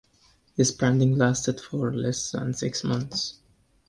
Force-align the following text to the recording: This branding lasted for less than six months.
This 0.55 0.71
branding 0.71 1.15
lasted 1.15 1.61
for 1.61 1.93
less 1.93 2.31
than 2.31 2.55
six 2.55 2.83
months. 2.83 3.35